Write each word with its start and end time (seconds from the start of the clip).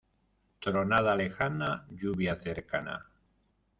Tronada 0.65 1.13
lejana, 1.21 1.69
lluvia 1.91 2.35
cercana. 2.43 2.97